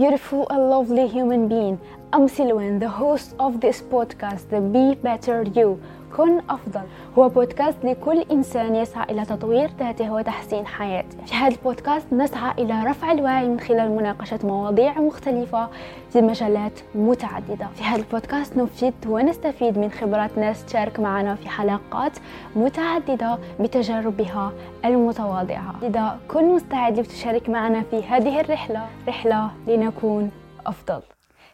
Beautiful 0.00 0.46
and 0.48 0.70
lovely 0.70 1.06
human 1.08 1.46
being. 1.46 1.78
I'm 2.12 2.26
Silwan, 2.28 2.80
the 2.80 2.88
host 2.88 3.36
of 3.38 3.60
this 3.60 3.80
podcast, 3.80 4.48
the 4.50 4.60
Be 4.60 4.96
Better 4.96 5.44
You. 5.54 5.78
كن 6.16 6.40
أفضل. 6.50 6.82
هو 7.18 7.28
بودكاست 7.28 7.84
لكل 7.84 8.24
إنسان 8.30 8.74
يسعى 8.74 9.10
إلى 9.10 9.24
تطوير 9.24 9.70
ذاته 9.78 10.12
وتحسين 10.12 10.66
حياته. 10.66 11.24
في 11.26 11.34
هذا 11.34 11.54
البودكاست 11.54 12.12
نسعى 12.12 12.52
إلى 12.58 12.84
رفع 12.84 13.12
الوعي 13.12 13.48
من 13.48 13.60
خلال 13.60 13.96
مناقشة 13.96 14.38
مواضيع 14.44 15.00
مختلفة 15.00 15.68
في 16.12 16.20
مجالات 16.22 16.80
متعددة. 16.94 17.66
في 17.74 17.84
هذا 17.84 18.02
البودكاست 18.02 18.56
نفيد 18.56 18.94
ونستفيد 19.06 19.78
من 19.78 19.90
خبرات 19.90 20.38
ناس 20.38 20.64
تشارك 20.64 21.00
معنا 21.00 21.34
في 21.34 21.48
حلقات 21.48 22.12
متعددة 22.56 23.38
بتجاربها 23.60 24.52
المتواضعة. 24.84 25.74
لذا 25.82 26.18
كن 26.28 26.54
مستعد 26.54 26.98
لتشارك 26.98 27.48
معنا 27.48 27.82
في 27.82 28.02
هذه 28.02 28.40
الرحلة 28.40 28.86
رحلة 29.08 29.50
لنكون 29.66 30.30
أفضل. 30.66 31.02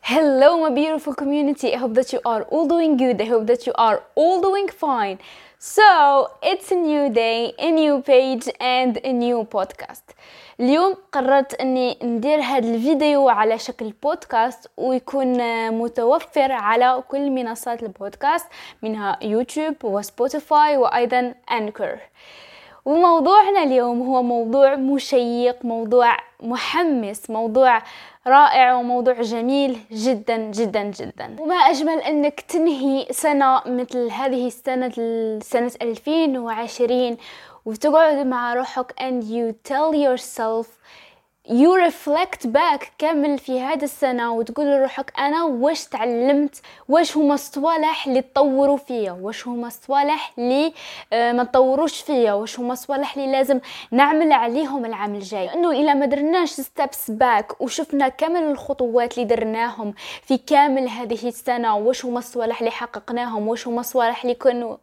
Hello, 0.09 0.61
my 0.61 0.71
beautiful 0.71 1.15
community. 1.15 1.75
I 1.75 1.79
hope 1.79 1.95
that 1.95 2.13
you 2.13 2.21
are 2.25 2.43
all 2.43 2.69
doing 2.69 2.97
good. 2.97 3.21
I 3.21 3.25
hope 3.25 3.49
that 3.49 3.67
you 3.67 3.73
are 3.75 4.05
all 4.15 4.41
doing 4.41 4.69
fine. 4.69 5.19
So, 5.59 6.31
it's 6.45 6.71
a 6.71 6.77
new 6.77 7.11
day, 7.11 7.53
a 7.59 7.73
new 7.73 8.03
page, 8.03 8.49
and 8.61 9.01
a 9.03 9.13
new 9.13 9.45
podcast. 9.45 10.15
اليوم 10.61 10.97
قررت 11.13 11.55
إني 11.55 11.99
ندير 12.03 12.41
هذا 12.41 12.75
الفيديو 12.75 13.29
على 13.29 13.59
شكل 13.59 13.93
بودكاست 14.03 14.71
ويكون 14.77 15.71
متوفر 15.71 16.53
على 16.53 17.03
كل 17.09 17.31
منصات 17.31 17.83
البودكاست 17.83 18.47
منها 18.83 19.19
يوتيوب 19.23 19.75
وسبوتيفاي 19.85 20.77
وأيضا 20.77 21.35
Anchor 21.51 21.99
وموضوعنا 22.85 23.63
اليوم 23.63 24.03
هو 24.03 24.23
موضوع 24.23 24.77
مشيق 24.77 25.65
موضوع 25.65 26.17
محمس 26.41 27.31
موضوع 27.31 27.83
رائع 28.27 28.75
وموضوع 28.75 29.23
جميل 29.23 29.79
جدا 29.93 30.37
جدا 30.37 30.83
جدا. 30.83 31.37
وما 31.41 31.55
أجمل 31.55 31.99
أنك 31.99 32.41
تنهي 32.41 33.07
سنة 33.11 33.61
مثل 33.67 34.11
هذه 34.11 34.47
السنة 34.47 34.93
سنة 35.43 35.73
2020 35.83 37.17
وتقعد 37.65 38.27
مع 38.27 38.55
روحك 38.55 38.93
and 39.01 39.25
you 39.25 39.55
tell 39.73 39.95
yourself 39.95 40.67
you 41.49 41.77
reflect 41.89 42.47
back 42.47 42.91
كامل 42.99 43.39
في 43.39 43.61
هذا 43.61 43.85
السنة 43.85 44.33
وتقول 44.33 44.67
لروحك 44.67 45.13
أنا 45.19 45.45
واش 45.45 45.85
تعلمت 45.85 46.61
واش 46.89 47.17
هما 47.17 47.35
الصوالح 47.35 48.07
اللي 48.07 48.23
تطوروا 48.23 48.77
فيا 48.77 49.13
واش 49.13 49.47
هما 49.49 49.67
الصوالح 49.67 50.33
اللي 50.39 50.73
آه، 51.13 51.33
ما 51.33 51.45
تطوروش 51.45 52.01
فيا 52.01 52.33
واش 52.33 52.61
هما 52.61 52.73
الصوالح 52.73 53.17
اللي 53.17 53.33
لازم 53.33 53.61
نعمل 53.91 54.33
عليهم 54.33 54.85
العام 54.85 55.15
الجاي. 55.15 55.55
إنه 55.55 55.71
إلا 55.71 55.95
ما 55.95 56.07
درناش 56.07 56.51
steps 56.51 57.11
back 57.11 57.61
وشفنا 57.61 58.09
كامل 58.09 58.43
الخطوات 58.43 59.19
اللي 59.19 59.25
درناهم 59.25 59.95
في 60.23 60.39
كامل 60.39 60.89
هذه 60.89 61.29
السنة 61.29 61.77
واش 61.77 62.05
هما 62.05 62.19
الصوالح 62.19 62.59
اللي 62.59 62.71
حققناهم 62.71 63.49
واش 63.49 63.67
هما 63.69 63.81
الصوالح 63.81 64.23
اللي 64.25 64.35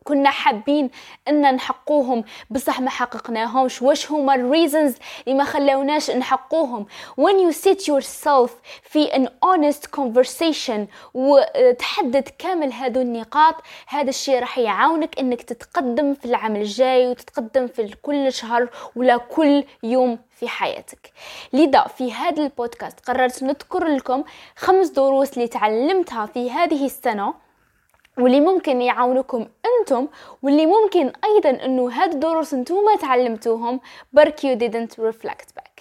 كنا 0.03 0.29
حابين 0.29 0.89
إن 1.27 1.55
نحققوهم 1.55 2.23
بصح 2.49 2.81
ما 2.81 2.89
حققناهمش 2.89 3.81
واش 3.81 4.11
هما 4.11 4.35
ال 4.35 4.43
reasons 4.43 4.95
اللي 5.27 5.37
ما 5.37 5.43
خلاوناش 5.43 6.11
نحققوهم 6.11 6.52
تحققوهم. 6.53 6.85
When 7.15 7.39
you 7.39 7.51
sit 7.51 7.87
yourself 7.87 8.51
في 8.83 9.07
an 9.07 9.27
honest 9.45 9.91
conversation 9.91 10.87
وتحدد 11.13 12.29
كامل 12.39 12.73
هذو 12.73 13.01
النقاط 13.01 13.55
هذا 13.87 14.09
الشيء 14.09 14.39
راح 14.39 14.57
يعاونك 14.57 15.19
إنك 15.19 15.41
تتقدم 15.41 16.13
في 16.13 16.25
العام 16.25 16.55
الجاي 16.55 17.07
وتتقدم 17.07 17.67
في 17.67 17.95
كل 18.01 18.33
شهر 18.33 18.69
ولا 18.95 19.17
كل 19.17 19.63
يوم 19.83 20.19
في 20.29 20.47
حياتك. 20.47 21.11
لذا 21.53 21.81
في 21.81 22.13
هذا 22.13 22.43
البودكاست 22.43 22.99
قررت 22.99 23.43
نذكر 23.43 23.87
لكم 23.87 24.23
خمس 24.55 24.89
دروس 24.89 25.33
اللي 25.33 25.47
تعلمتها 25.47 26.25
في 26.25 26.51
هذه 26.51 26.85
السنة 26.85 27.33
واللي 28.17 28.39
ممكن 28.39 28.81
يعاونكم 28.81 29.47
أنتم 29.65 30.07
واللي 30.43 30.65
ممكن 30.65 31.13
أيضا 31.23 31.65
إنه 31.65 31.89
هاد 31.89 32.13
الدروس 32.13 32.53
أنتم 32.53 32.75
تعلمتوهم 33.01 33.79
برك 34.13 34.39
you 34.39 34.55
didn't 34.59 35.03
reflect 35.03 35.47
back. 35.57 35.72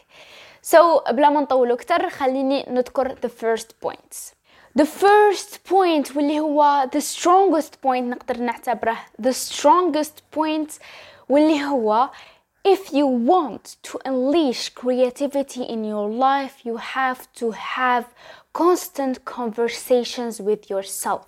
So 0.62 1.10
بلا 1.10 1.30
ما 1.30 1.40
نطول 1.40 1.72
أكتر 1.72 2.10
خليني 2.10 2.66
نذكر 2.68 3.14
the 3.14 3.28
first 3.28 3.68
points 3.84 4.34
the 4.78 4.84
first 4.86 5.58
point 5.68 6.16
واللي 6.16 6.40
هو 6.40 6.90
the 6.94 7.00
strongest 7.00 7.72
point 7.84 8.02
نقدر 8.02 8.38
نعتبره 8.38 8.96
the 9.22 9.32
strongest 9.32 10.38
point 10.38 10.70
واللي 11.28 11.64
هو 11.64 12.10
if 12.68 12.92
you 12.92 13.06
want 13.06 13.76
to 13.82 13.98
unleash 14.06 14.68
creativity 14.68 15.62
in 15.62 15.84
your 15.84 16.08
life 16.08 16.64
you 16.64 16.76
have 16.76 17.20
to 17.40 17.50
have 17.50 18.04
constant 18.52 19.24
conversations 19.24 20.40
with 20.40 20.70
yourself 20.70 21.26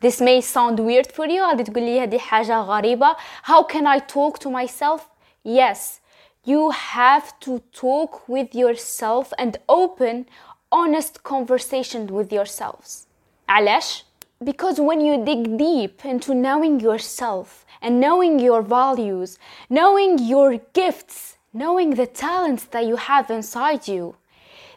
This 0.00 0.20
may 0.20 0.40
sound 0.40 0.80
weird 0.80 1.06
for 1.12 1.26
you 1.26 1.42
غادي 1.42 1.62
تقولي 1.62 2.00
هذه 2.00 2.18
حاجة 2.18 2.60
غريبة 2.60 3.16
How 3.44 3.62
can 3.62 3.86
I 3.86 3.98
talk 4.00 4.38
to 4.38 4.50
myself? 4.50 5.00
Yes, 5.44 6.00
you 6.45 6.71
have 6.71 7.27
to 7.39 7.59
talk 7.73 8.27
with 8.27 8.55
yourself 8.55 9.33
and 9.37 9.57
open 9.67 10.25
honest 10.71 11.23
conversation 11.23 12.07
with 12.07 12.31
yourselves 12.31 13.07
علاش 13.49 14.03
because 14.43 14.79
when 14.79 15.01
you 15.01 15.23
dig 15.25 15.57
deep 15.57 16.05
into 16.05 16.33
knowing 16.33 16.79
yourself 16.79 17.65
and 17.81 17.99
knowing 17.99 18.39
your 18.39 18.61
values 18.61 19.37
knowing 19.69 20.17
your 20.17 20.57
gifts 20.73 21.37
knowing 21.53 21.89
the 21.95 22.05
talents 22.05 22.63
that 22.65 22.85
you 22.85 22.95
have 22.95 23.29
inside 23.29 23.87
you 23.87 24.15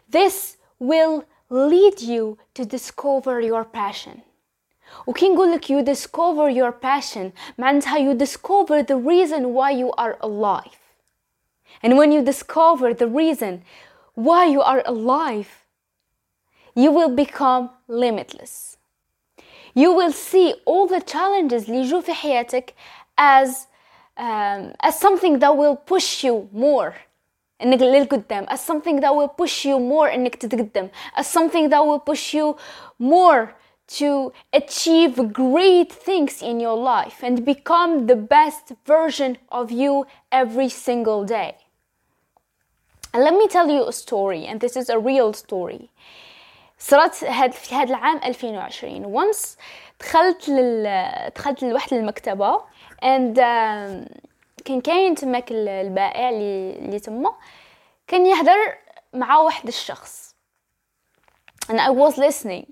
this 0.09 0.57
will 0.79 1.23
lead 1.49 2.01
you 2.01 2.37
to 2.53 2.65
discover 2.65 3.39
your 3.39 3.63
passion 3.63 4.21
وكي 5.07 5.29
نقول 5.29 5.51
لك 5.51 5.65
you 5.71 5.81
discover 5.83 6.49
your 6.49 6.71
passion 6.71 7.31
معناتها 7.57 7.97
you 7.97 8.13
discover 8.17 8.83
the 8.83 8.97
reason 8.97 9.53
why 9.53 9.71
you 9.71 9.91
are 9.91 10.17
alive 10.21 10.76
and 11.83 11.97
when 11.97 12.11
you 12.13 12.21
discover 12.23 12.93
the 12.93 13.07
reason 13.07 13.63
why 14.13 14.45
you 14.45 14.61
are 14.61 14.81
alive, 14.85 15.65
you 16.75 16.91
will 16.91 17.09
become 17.09 17.69
limitless. 17.87 18.77
You 19.75 19.91
will 19.91 20.13
see 20.13 20.55
all 20.65 20.87
the 20.87 21.01
challenges 21.01 21.67
اللي 21.67 21.81
يجوا 21.81 22.01
في 22.01 22.13
حياتك 22.13 22.73
as 23.17 23.67
um, 24.17 24.73
as 24.81 24.99
something 24.99 25.39
that 25.39 25.57
will 25.57 25.75
push 25.75 26.23
you 26.23 26.47
more 26.53 26.93
انك 27.61 27.81
للقدام 27.81 28.45
as 28.49 28.61
something 28.61 28.99
that 29.01 29.13
will 29.15 29.27
push 29.27 29.65
you 29.65 29.79
more 29.79 30.07
انك 30.13 30.35
تتقدم 30.35 30.89
as 31.17 31.27
something 31.27 31.69
that 31.69 31.85
will 31.85 31.99
push 31.99 32.33
you 32.33 32.55
more 32.99 33.55
to 33.87 34.31
achieve 34.53 35.33
great 35.33 35.91
things 35.91 36.41
in 36.41 36.59
your 36.59 36.77
life 36.77 37.21
and 37.23 37.43
become 37.43 38.07
the 38.07 38.15
best 38.15 38.71
version 38.85 39.37
of 39.51 39.71
you 39.71 40.05
every 40.31 40.69
single 40.69 41.25
day 41.25 41.55
And 41.55 41.66
let 43.13 43.33
me 43.33 43.47
tell 43.47 43.69
you 43.69 43.87
a 43.87 43.93
story 43.93 44.45
and 44.45 44.59
this 44.59 44.75
is 44.75 44.89
a 44.89 44.99
real 44.99 45.33
story 45.33 45.89
صرت 46.79 47.23
هاد 47.23 47.51
في 47.51 47.75
هذا 47.75 47.89
العام 47.89 48.17
2020 48.17 49.05
once 49.05 49.57
دخلت 49.99 50.49
لل 50.49 51.31
دخلت 51.35 51.63
لواحد 51.63 51.93
المكتبة 51.93 52.57
and 53.01 53.37
uh, 53.37 54.09
كان 54.65 54.81
كاين 54.81 55.15
تماك 55.15 55.51
البائع 55.51 56.29
اللي 56.29 56.75
اللي 56.75 56.99
تما 56.99 57.33
كان 58.07 58.25
يهدر 58.25 58.77
مع 59.13 59.37
واحد 59.37 59.67
الشخص 59.67 60.35
and 61.69 61.79
I 61.79 61.89
was 61.89 62.17
listening 62.17 62.67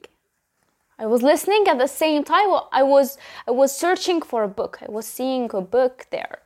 I 0.99 1.05
was 1.05 1.21
listening 1.23 1.67
at 1.67 1.77
the 1.79 1.87
same 1.87 2.23
time 2.23 2.49
I 2.71 2.83
was 2.83 3.17
I 3.47 3.51
was 3.51 3.71
searching 3.75 4.21
for 4.21 4.43
a 4.43 4.47
book 4.59 4.79
I 4.81 4.91
was 4.91 5.05
seeing 5.05 5.49
a 5.53 5.61
book 5.61 6.05
there 6.11 6.39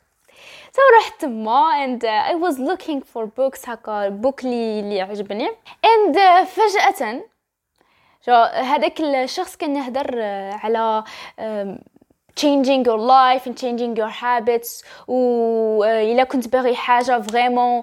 so 0.73 0.83
رحت 0.99 1.21
تما 1.21 1.85
and 1.85 2.05
I 2.05 2.35
was 2.35 2.61
looking 2.61 3.01
for 3.01 3.25
books 3.25 3.69
هكا 3.69 4.09
book 4.09 4.45
لي 4.45 4.83
لي 4.83 5.01
عجبني. 5.01 5.49
and 5.85 6.17
uh, 6.17 6.47
فجأة 6.47 7.23
شو 8.27 8.33
هذاك 8.43 9.01
الشخص 9.01 9.57
كان 9.57 9.77
يهدر 9.77 10.11
uh, 10.11 10.65
على 10.65 11.05
um, 11.39 11.79
changing 12.41 12.85
your 12.85 12.99
life 12.99 13.47
and 13.47 13.57
changing 13.57 13.97
your 13.97 14.11
habits. 14.11 14.85
و 15.09 15.83
uh, 15.83 15.87
إلا 15.87 16.25
كنت 16.25 16.49
باغي 16.49 16.77
حاجة 16.77 17.21
vraiment 17.21 17.83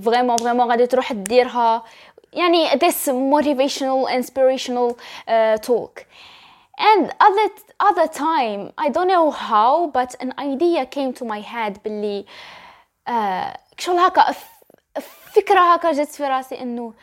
vraiment 0.00 0.36
vraiment 0.36 0.70
غادي 0.70 0.86
تروح 0.86 1.12
ديرها 1.12 1.84
يعني 2.32 2.70
this 2.70 3.08
motivational 3.08 4.08
inspirational 4.10 4.92
uh, 4.92 5.68
talk. 5.68 6.04
and 6.77 7.11
other 7.27 7.49
other 7.79 8.07
time 8.07 8.71
I 8.77 8.89
don't 8.89 9.07
know 9.07 9.31
how 9.31 9.87
but 9.87 10.15
an 10.19 10.33
idea 10.39 10.85
came 10.85 11.13
to 11.13 11.25
my 11.25 11.41
head 11.41 11.79
باللي 11.83 12.25
شغل 13.77 13.97
هكا 13.99 14.35
فكرة 15.33 15.73
هكا 15.73 15.91
جت 15.91 16.09
في 16.09 16.23
راسي 16.23 16.61
انه 16.61 16.93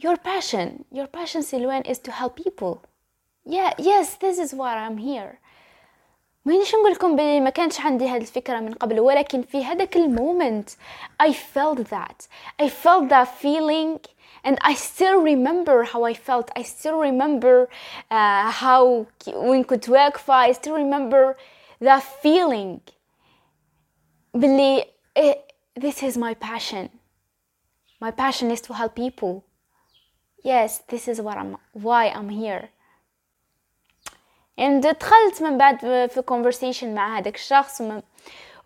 your 0.00 0.16
passion 0.16 0.68
your 0.94 1.06
passion 1.18 1.40
سلوان 1.40 1.82
is 1.82 1.98
to 1.98 2.12
help 2.12 2.36
people 2.44 2.78
yeah 3.46 3.72
yes 3.78 4.14
this 4.20 4.38
is 4.38 4.54
why 4.54 4.74
I'm 4.76 4.98
here 4.98 5.38
مانيش 6.44 6.74
نقول 6.74 6.92
لكم 6.92 7.16
بلي 7.16 7.40
ما 7.40 7.50
كانش 7.50 7.80
عندي 7.80 8.08
هذه 8.08 8.20
الفكره 8.20 8.60
من 8.60 8.74
قبل 8.74 9.00
ولكن 9.00 9.42
في 9.42 9.64
هذاك 9.64 9.96
المومنت 9.96 10.70
I 11.22 11.32
felt 11.32 11.78
that 11.78 12.26
I 12.62 12.68
felt 12.68 13.08
that 13.08 13.28
feeling 13.42 13.98
and 14.44 14.58
I 14.62 14.74
still 14.74 15.20
remember 15.20 15.84
how 15.84 16.04
I 16.04 16.14
felt 16.14 16.50
I 16.56 16.62
still 16.62 16.98
remember 16.98 17.68
uh, 18.10 18.50
how 18.50 19.06
when 19.26 19.64
كنت 19.64 19.88
واقفة 19.88 20.34
I 20.34 20.52
still 20.52 20.74
remember 20.74 21.36
that 21.80 22.02
feeling 22.02 22.80
بلي 24.34 24.84
this 25.78 26.02
is 26.02 26.16
my 26.16 26.34
passion 26.34 26.90
my 28.00 28.10
passion 28.10 28.50
is 28.50 28.60
to 28.60 28.74
help 28.74 28.94
people 28.94 29.44
yes 30.42 30.82
this 30.88 31.08
is 31.08 31.20
what 31.20 31.36
I'm 31.36 31.56
why 31.72 32.08
I'm 32.08 32.28
here 32.28 32.70
and 34.58 34.82
دخلت 34.82 35.42
من 35.42 35.58
بعد 35.58 35.78
في 36.10 36.22
conversation 36.22 36.84
مع 36.84 37.18
هذاك 37.18 37.34
الشخص 37.34 37.82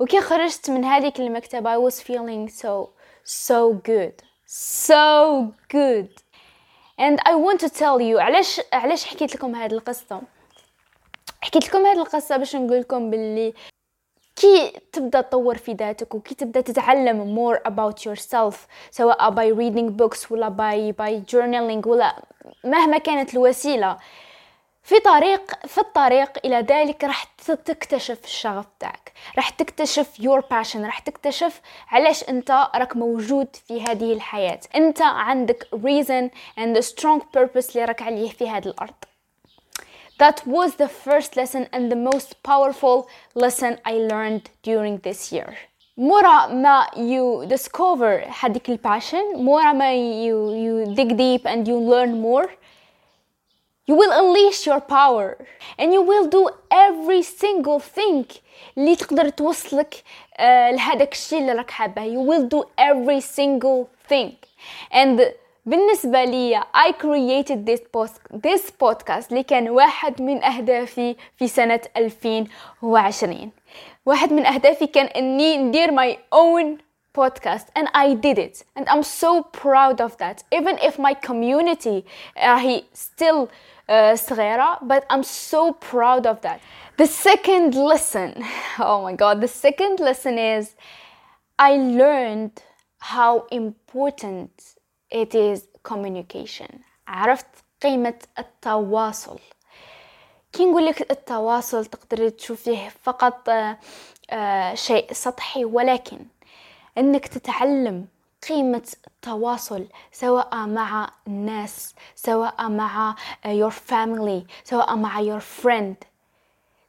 وكي 0.00 0.20
خرجت 0.20 0.70
من 0.70 0.84
هذيك 0.84 1.20
المكتبة 1.20 1.74
I 1.74 1.78
was 1.78 2.00
feeling 2.00 2.48
so 2.48 2.90
so 3.24 3.72
good 3.72 4.22
so 4.49 5.53
good. 5.69 6.09
And 6.97 7.19
I 7.23 7.35
want 7.35 7.59
to 7.59 7.69
tell 7.69 8.01
you 8.01 8.19
علاش 8.19 8.61
علاش 8.73 9.05
حكيت 9.05 9.35
لكم 9.35 9.55
هذه 9.55 9.71
القصة؟ 9.73 10.21
حكيت 11.41 11.67
لكم 11.67 11.85
هذه 11.85 12.01
القصة 12.01 12.37
باش 12.37 12.55
نقول 12.55 12.79
لكم 12.79 13.09
باللي 13.09 13.53
كي 14.35 14.71
تبدأ 14.93 15.21
تطور 15.21 15.57
في 15.57 15.73
ذاتك 15.73 16.15
وكي 16.15 16.35
تبدأ 16.35 16.61
تتعلم 16.61 17.35
more 17.35 17.57
about 17.71 18.03
yourself 18.05 18.55
سواء 18.91 19.31
by 19.31 19.55
reading 19.55 19.91
books 20.01 20.31
ولا 20.31 20.49
by 20.49 20.95
by 20.95 21.31
journaling 21.31 21.87
ولا 21.87 22.23
مهما 22.63 22.97
كانت 22.97 23.33
الوسيلة. 23.33 23.97
في 24.83 24.99
طريق 24.99 25.67
في 25.67 25.77
الطريق 25.77 26.45
إلى 26.45 26.61
ذلك 26.61 27.03
راح 27.03 27.23
تكتشف 27.65 28.23
الشغف 28.23 28.65
تاعك 28.79 29.13
راح 29.35 29.49
تكتشف 29.49 30.07
your 30.21 30.41
passion 30.41 30.77
راح 30.77 30.99
تكتشف 30.99 31.61
علاش 31.87 32.29
انت 32.29 32.51
راك 32.51 32.95
موجود 32.95 33.47
في 33.67 33.81
هذه 33.81 34.13
الحياة 34.13 34.59
انت 34.75 35.01
عندك 35.01 35.67
reason 35.73 36.29
and 36.59 36.77
a 36.77 36.81
strong 36.81 37.21
purpose 37.37 37.69
اللي 37.75 37.85
راك 37.85 38.01
عليه 38.01 38.29
في 38.29 38.49
هذه 38.49 38.67
الأرض 38.67 38.93
That 40.19 40.45
was 40.45 40.75
the 40.75 40.89
first 40.89 41.37
lesson 41.37 41.63
and 41.71 41.89
the 41.89 42.01
most 42.11 42.43
powerful 42.43 43.07
lesson 43.35 43.71
I 43.85 43.93
learned 43.93 44.49
during 44.63 44.97
this 44.97 45.31
year. 45.31 45.53
مورا 45.97 46.47
ما 46.47 46.87
you 46.95 47.45
discover 47.55 48.27
هذيك 48.43 48.69
الباشن 48.69 49.35
مورا 49.35 49.73
ما 49.73 49.93
you, 49.93 50.53
you 50.53 50.95
dig 50.95 51.17
deep 51.17 51.45
and 51.45 51.67
you 51.67 51.77
learn 51.77 52.21
more 52.21 52.49
you 53.88 53.94
will 53.94 54.12
unleash 54.12 54.66
your 54.66 54.80
power 54.80 55.36
and 55.78 55.92
you 55.92 56.02
will 56.02 56.26
do 56.26 56.48
every 56.70 57.22
single 57.22 57.80
thing 57.80 58.24
اللي 58.78 58.96
تقدر 58.96 59.28
توصلك 59.28 59.94
uh, 59.94 60.42
لهذاك 60.72 61.12
الشيء 61.12 61.38
اللي 61.38 61.52
راك 61.52 61.70
حابه 61.70 62.02
you 62.02 62.20
will 62.28 62.48
do 62.48 62.64
every 62.78 63.20
single 63.20 63.86
thing 64.12 64.32
and 64.92 65.22
بالنسبة 65.66 66.24
لي 66.24 66.60
I 66.60 66.92
created 66.92 67.66
this, 67.66 67.80
post, 67.96 68.20
this 68.46 68.70
podcast 68.70 69.28
اللي 69.30 69.42
كان 69.42 69.68
واحد 69.70 70.22
من 70.22 70.44
أهدافي 70.44 71.16
في 71.36 71.48
سنة 71.48 71.80
2020 71.96 73.50
واحد 74.06 74.32
من 74.32 74.46
أهدافي 74.46 74.86
كان 74.86 75.06
أني 75.06 75.56
ندير 75.56 75.90
my 75.90 76.16
own 76.34 76.78
podcast 77.18 77.66
and 77.76 77.88
I 77.94 78.14
did 78.14 78.38
it 78.38 78.64
and 78.76 78.88
I'm 78.88 79.02
so 79.02 79.42
proud 79.42 80.00
of 80.00 80.16
that 80.18 80.42
even 80.52 80.78
if 80.78 80.98
my 80.98 81.14
community 81.14 82.04
راهي 82.38 82.84
still 82.92 83.48
uh, 83.77 83.77
صغيرة 84.13 84.79
but 84.81 85.03
I'm 85.09 85.23
so 85.23 85.73
proud 85.73 86.25
of 86.27 86.41
that 86.41 86.59
the 86.97 87.07
second 87.07 87.75
lesson 87.75 88.43
oh 88.79 89.01
my 89.03 89.13
god 89.15 89.41
the 89.41 89.47
second 89.47 89.99
lesson 89.99 90.37
is 90.37 90.75
I 91.57 91.71
learned 92.01 92.61
how 92.99 93.45
important 93.51 94.51
it 95.09 95.33
is 95.35 95.67
communication 95.83 96.81
عرفت 97.07 97.45
قيمة 97.83 98.13
التواصل 98.39 99.39
كي 100.53 100.65
نقول 100.65 100.85
لك 100.85 101.11
التواصل 101.11 101.85
تقدر 101.85 102.29
تشوفيه 102.29 102.89
فقط 103.03 103.49
شيء 104.73 105.13
سطحي 105.13 105.65
ولكن 105.65 106.19
انك 106.97 107.27
تتعلم 107.27 108.07
قيمة 108.49 108.87
التواصل 109.07 109.87
سواء 110.11 110.55
مع 110.55 111.11
الناس 111.27 111.95
سواء 112.15 112.69
مع 112.69 113.15
your 113.45 113.73
family 113.91 114.51
سواء 114.63 114.95
مع 114.95 115.21
your 115.21 115.41
friend. 115.63 116.07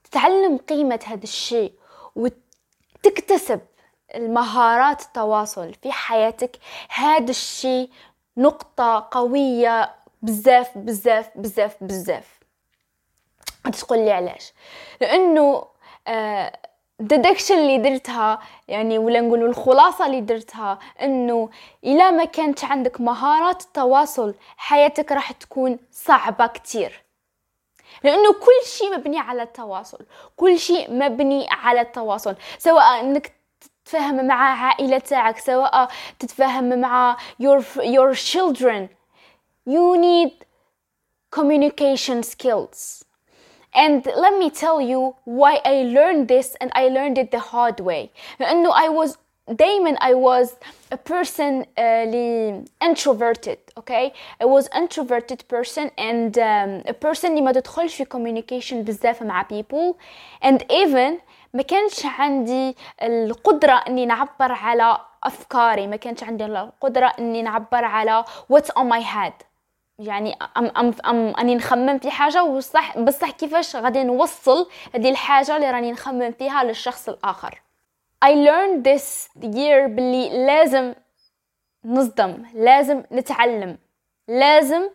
تتعلم 0.05 0.57
قيمة 0.57 1.01
هذا 1.07 1.23
الشيء 1.23 1.73
وتكتسب 2.17 3.61
المهارات 4.15 5.03
التواصل 5.03 5.75
في 5.75 5.93
حياتك. 5.93 6.57
هذا 6.89 7.31
الشيء 7.31 7.91
نقطة 8.37 9.09
قوية 9.11 9.95
بزاف 10.23 10.79
بزاف 10.79 11.31
بزاف 11.37 11.77
بزاف. 11.81 12.41
تقول 13.73 13.99
لي 13.99 14.13
علاش؟ 14.13 14.53
لأنه 15.01 15.67
آه 16.09 16.59
الديدكشن 17.01 17.59
اللي 17.59 17.79
درتها 17.79 18.41
يعني 18.69 18.99
ولا 18.99 19.21
نقولوا 19.21 19.49
الخلاصة 19.49 20.07
اللي 20.07 20.21
درتها 20.21 20.79
إنه 21.03 21.51
الا 21.85 22.11
ما 22.11 22.25
كانت 22.25 22.65
عندك 22.65 23.01
مهارات 23.01 23.63
التواصل 23.63 24.35
حياتك 24.57 25.13
راح 25.13 25.33
تكون 25.33 25.79
صعبة 25.93 26.47
كتير. 26.47 27.03
لأنه 28.05 28.33
كل 28.33 28.67
شيء 28.67 28.97
مبني 28.99 29.19
على 29.19 29.43
التواصل 29.43 29.99
كل 30.37 30.59
شيء 30.59 30.91
مبني 30.91 31.47
على 31.51 31.81
التواصل 31.81 32.37
سواء 32.59 33.01
إنك 33.01 33.33
تتفاهم 33.85 34.27
مع 34.27 34.65
عائلة 34.65 34.99
تاعك 34.99 35.39
سواء 35.39 35.89
تتفاهم 36.19 36.81
مع 36.81 37.17
your, 37.43 37.63
your 37.83 38.15
children. 38.15 38.89
You 39.67 39.97
need 39.97 40.33
communication 41.31 42.23
skills. 42.23 43.05
and 43.76 44.06
let 44.06 44.34
me 44.40 44.50
tell 44.50 44.80
you 44.82 45.16
why 45.26 45.60
I 45.66 45.84
learned 45.98 46.28
this 46.28 46.56
and 46.62 46.72
I 46.74 46.88
learned 46.88 47.18
it 47.18 47.32
the 47.32 47.40
hard 47.52 47.80
way 47.80 48.10
لأنه 48.40 48.72
I 48.74 48.90
was 48.90 49.18
دايما 49.48 49.96
I 50.02 50.14
was 50.14 50.50
a 50.92 50.98
person 50.98 51.66
uh, 51.78 51.82
لي 52.06 52.64
introverted 52.84 53.58
okay 53.80 54.14
I 54.42 54.46
was 54.46 54.68
introverted 54.76 55.44
person 55.48 55.92
and 55.98 56.38
um, 56.38 56.84
a 56.88 56.94
person 56.94 57.26
اللي 57.26 57.42
ما 57.42 57.52
تدخلش 57.52 57.96
في 57.96 58.06
communication 58.06 58.74
بزاف 58.74 59.24
مع 59.24 59.44
people 59.44 59.96
and 60.46 60.60
even 60.72 61.22
ما 61.54 61.62
كانش 61.62 62.06
عندي 62.06 62.76
القدرة 63.04 63.74
اني 63.88 64.06
نعبر 64.06 64.52
على 64.52 64.98
افكاري 65.24 65.88
ما 65.88 65.96
كانش 65.96 66.24
عندي 66.24 66.46
القدرة 66.46 67.14
اني 67.20 67.42
نعبر 67.42 67.86
على 67.86 68.24
what's 68.54 68.72
on 68.80 68.86
my 68.90 69.02
head 69.02 69.34
يعني 70.01 70.37
أم 70.57 70.67
أم 70.77 70.95
أم 71.07 71.37
أني 71.37 71.55
نخمم 71.55 71.99
في 71.99 72.11
حاجة 72.11 72.45
وصح 72.45 72.99
بصح 72.99 73.31
كيفاش 73.31 73.77
غادي 73.77 74.03
نوصل 74.03 74.69
هذه 74.95 75.11
الحاجة 75.11 75.57
اللي 75.57 75.71
راني 75.71 75.93
نخمم 75.93 76.33
فيها 76.33 76.65
للشخص 76.65 77.09
الآخر. 77.09 77.63
I 78.25 78.29
learned 78.29 78.85
this 78.85 79.29
year 79.43 79.87
باللي 79.89 80.47
لازم 80.47 80.95
نصدم 81.85 82.45
لازم 82.55 83.03
نتعلم 83.13 83.79
لازم 84.29 84.91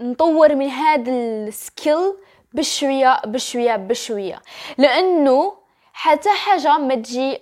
نطور 0.00 0.54
من 0.54 0.68
هذا 0.68 1.12
السكيل 1.12 2.14
بشوية 2.52 3.20
بشوية 3.26 3.76
بشوية. 3.76 4.42
لأنه 4.78 5.54
حتى 5.92 6.30
حاجة 6.30 6.78
ما 6.78 6.94
تجي 6.94 7.40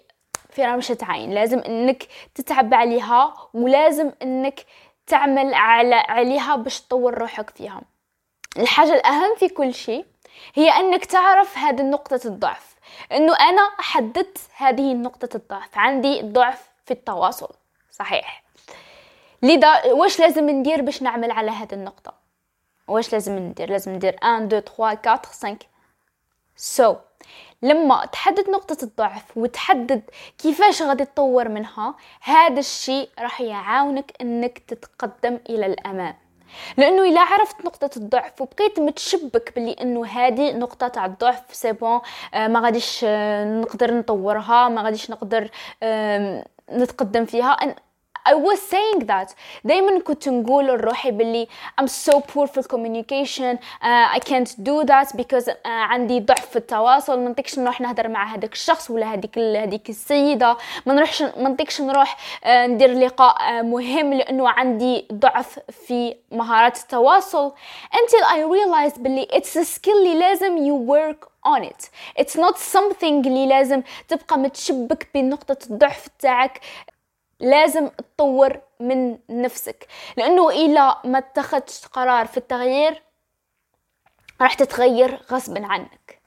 في 0.50 0.64
رمشة 0.64 0.98
عين 1.02 1.30
لازم 1.30 1.58
إنك 1.58 2.06
تتعب 2.34 2.74
عليها 2.74 3.34
ولازم 3.54 4.12
إنك 4.22 4.64
تعمل 5.12 5.54
على 5.54 5.94
عليها 5.94 6.56
باش 6.56 6.80
تطور 6.80 7.18
روحك 7.18 7.50
فيها. 7.50 7.80
الحاجة 8.56 8.94
الأهم 8.94 9.36
في 9.36 9.48
كل 9.48 9.74
شيء 9.74 10.04
هي 10.54 10.70
أنك 10.70 11.04
تعرف 11.04 11.58
هذه 11.58 11.82
نقطة 11.82 12.20
الضعف 12.24 12.74
أنه 13.12 13.36
أنا 13.36 13.70
حددت 13.78 14.38
هذه 14.56 14.94
نقطة 14.94 15.36
الضعف 15.36 15.78
عندي 15.78 16.22
ضعف 16.22 16.68
في 16.84 16.90
التواصل 16.90 17.48
صحيح. 17.90 18.44
لذا 19.42 19.92
واش 19.92 20.20
لازم 20.20 20.50
ندير 20.50 20.82
باش 20.82 21.02
نعمل 21.02 21.30
على 21.30 21.50
هذه 21.50 21.72
النقطة؟ 21.72 22.14
واش 22.88 23.12
لازم 23.12 23.38
ندير؟ 23.38 23.70
لازم 23.70 23.92
ندير 23.92 24.16
1 24.22 24.54
2 24.54 24.62
3 24.62 25.10
4 25.10 25.22
5 25.26 25.56
سو 26.62 26.94
so, 26.94 26.96
لما 27.62 28.06
تحدد 28.06 28.50
نقطة 28.50 28.76
الضعف 28.82 29.36
وتحدد 29.36 30.02
كيفاش 30.38 30.82
غادي 30.82 31.04
تطور 31.04 31.48
منها 31.48 31.94
هذا 32.22 32.58
الشيء 32.60 33.08
راح 33.18 33.40
يعاونك 33.40 34.12
إنك 34.20 34.58
تتقدم 34.58 35.38
إلى 35.50 35.66
الأمام. 35.66 36.14
لأنه 36.76 37.02
إلا 37.02 37.20
عرفت 37.20 37.64
نقطة 37.64 37.90
الضعف 37.96 38.40
وبقيت 38.40 38.80
متشبك 38.80 39.52
بلي 39.56 39.72
إنه 39.72 40.06
هذه 40.06 40.52
نقطة 40.52 40.88
تاع 40.88 41.06
الضعف 41.06 41.54
سي 41.54 41.72
بون 41.72 42.00
آه 42.34 42.48
ما 42.48 42.60
غاديش 42.60 43.00
آه 43.04 43.60
نقدر 43.60 43.94
نطورها 43.94 44.68
ما 44.68 44.82
غاديش 44.82 45.10
نقدر 45.10 45.50
نتقدم 46.72 47.24
فيها 47.24 47.56
I 48.28 48.34
was 48.34 48.58
saying 48.60 49.06
that. 49.06 49.34
دايما 49.64 50.00
كنت 50.00 50.28
نقول 50.28 50.66
لروحي 50.66 51.10
باللي 51.10 51.48
I'm 51.80 51.86
so 51.86 52.20
poor 52.20 52.46
في 52.46 52.62
communication. 52.62 53.58
Uh, 53.58 54.16
I 54.16 54.18
can't 54.18 54.54
do 54.62 54.84
that 54.84 55.16
because 55.16 55.48
uh, 55.48 55.54
عندي 55.66 56.20
ضعف 56.20 56.46
في 56.46 56.56
التواصل. 56.56 57.20
ما 57.20 57.30
نطيقش 57.30 57.58
نروح 57.58 57.80
نهدر 57.80 58.08
مع 58.08 58.34
هذاك 58.34 58.52
الشخص 58.52 58.90
ولا 58.90 59.14
هذيك 59.14 59.38
هذيك 59.38 59.90
السيدة. 59.90 60.56
ما 60.86 60.94
نروحش 60.94 61.22
ما 61.22 61.48
نطيقش 61.48 61.80
نروح 61.80 62.16
uh, 62.42 62.46
ندير 62.48 62.92
لقاء 62.92 63.36
uh, 63.38 63.64
مهم 63.64 64.14
لأنه 64.14 64.48
عندي 64.48 65.06
ضعف 65.12 65.58
في 65.86 66.16
مهارات 66.30 66.78
التواصل. 66.78 67.52
Until 67.94 68.24
I 68.24 68.38
realized 68.38 68.98
باللي 68.98 69.28
it's 69.32 69.56
a 69.56 69.64
skill 69.64 69.96
اللي 69.96 70.18
لازم 70.18 70.56
you 70.56 70.90
work 70.90 71.28
on 71.46 71.64
it. 71.64 71.88
It's 72.22 72.36
not 72.36 72.56
something 72.56 73.26
اللي 73.26 73.46
لازم 73.46 73.82
تبقى 74.08 74.38
متشبك 74.38 75.08
بنقطة 75.14 75.56
الضعف 75.70 76.06
تاعك 76.18 76.60
لازم 77.42 77.88
تطور 77.88 78.60
من 78.80 79.18
نفسك. 79.28 79.86
لأنه 80.16 80.50
إلا 80.50 80.98
ما 81.04 81.18
اتخذت 81.18 81.88
قرار 81.92 82.26
في 82.26 82.36
التغيير 82.36 83.02
راح 84.40 84.54
تتغير 84.54 85.20
غصبا 85.30 85.66
عنك. 85.66 86.22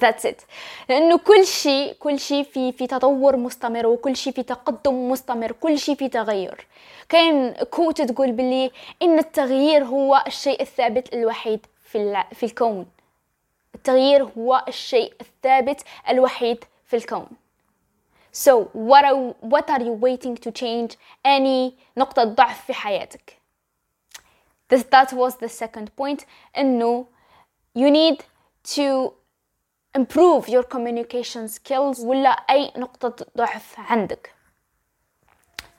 That's 0.00 0.24
it. 0.24 0.44
لأنه 0.88 1.18
كل 1.18 1.46
شيء 1.46 1.92
كل 1.92 2.18
شيء 2.18 2.44
في 2.44 2.72
في 2.72 2.86
تطور 2.86 3.36
مستمر 3.36 3.86
وكل 3.86 4.16
شيء 4.16 4.32
في 4.32 4.42
تقدم 4.42 5.10
مستمر 5.10 5.52
كل 5.52 5.78
شيء 5.78 5.94
في 5.94 6.08
تغير. 6.08 6.66
كاين 7.08 7.52
كوت 7.52 8.02
تقول 8.02 8.32
باللي 8.32 8.70
إن 9.02 9.18
التغيير 9.18 9.84
هو 9.84 10.24
الشيء 10.26 10.62
الثابت 10.62 11.14
الوحيد 11.14 11.66
في 11.84 12.24
في 12.32 12.46
الكون. 12.46 12.86
التغيير 13.74 14.24
هو 14.38 14.64
الشيء 14.68 15.14
الثابت 15.20 15.80
الوحيد 16.08 16.64
في 16.86 16.96
الكون. 16.96 17.26
So 18.35 18.69
what 18.73 19.03
are, 19.03 19.35
what 19.41 19.69
are 19.69 19.81
you 19.81 19.91
waiting 19.91 20.37
to 20.37 20.51
change 20.51 20.97
any 21.25 21.77
نقطة 21.97 22.23
ضعف 22.23 22.65
في 22.65 22.73
حياتك 22.73 23.37
This, 24.69 24.83
that 24.83 25.11
was 25.11 25.35
the 25.35 25.49
second 25.49 25.95
point 25.95 26.25
إنه 26.57 27.07
you 27.73 27.91
need 27.91 28.23
to 28.63 29.13
improve 29.93 30.47
your 30.47 30.63
communication 30.63 31.47
skills 31.47 31.99
ولا 31.99 32.29
أي 32.29 32.71
نقطة 32.77 33.25
ضعف 33.37 33.79
عندك 33.79 34.29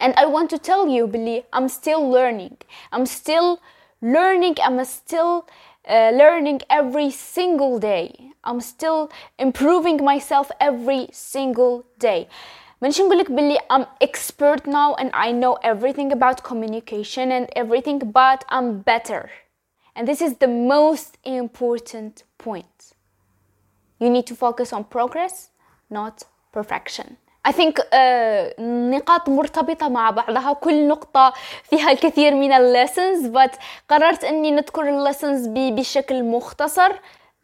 and 0.01 0.15
I 0.17 0.27
want 0.27 0.51
to 0.51 0.59
tell 0.59 0.87
you 0.89 1.07
باللي 1.07 1.45
I'm 1.53 1.69
still 1.69 2.11
learning 2.11 2.57
I'm 2.93 3.07
still 3.07 3.61
learning 4.03 4.57
I'm 4.63 4.85
still 4.85 5.47
uh, 5.89 6.11
learning 6.15 6.61
every 6.71 7.11
single 7.11 7.79
day 7.79 8.33
I'm 8.45 8.61
still 8.61 9.11
improving 9.39 10.05
myself 10.05 10.51
every 10.61 11.09
single 11.13 11.85
day 11.99 12.29
مانيش 12.83 13.01
نقولك 13.01 13.31
باللي 13.31 13.59
I'm 13.73 13.87
expert 14.05 14.67
now 14.67 14.95
and 14.95 15.11
I 15.15 15.33
know 15.33 15.55
everything 15.63 16.13
about 16.13 16.43
communication 16.43 17.31
and 17.33 17.47
everything 17.57 17.99
but 17.99 18.45
I'm 18.49 18.81
better 18.81 19.31
and 19.97 20.09
this 20.09 20.21
is 20.21 20.37
the 20.39 20.49
most 20.49 21.19
important 21.25 22.25
point 22.39 22.95
you 24.01 24.11
need 24.11 24.27
to 24.27 24.35
focus 24.35 24.73
on 24.73 24.85
progress 24.85 25.51
not 25.91 26.25
perfection 26.53 27.17
I 27.48 27.52
think 27.52 27.80
uh, 27.80 28.60
نقاط 28.60 29.30
مرتبطة 29.30 29.90
مع 29.90 30.10
بعضها. 30.10 30.54
كل 30.54 30.88
نقطة 30.88 31.34
فيها 31.64 31.92
الكثير 31.92 32.36
من 32.36 32.52
lessons 32.74 33.34
but 33.34 33.58
قررت 33.90 34.24
أني 34.24 34.52
نذكر 34.52 35.12
lessons 35.12 35.48
بشكل 35.48 36.24
مختصر. 36.24 36.92